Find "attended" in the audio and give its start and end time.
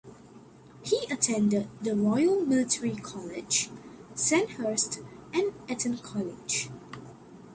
1.13-1.69